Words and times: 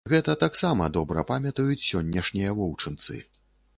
Гэта 0.11 0.33
таксама 0.43 0.87
добра 0.95 1.25
памятаюць 1.31 1.87
сённяшнія 1.91 2.55
воўчынцы. 2.63 3.23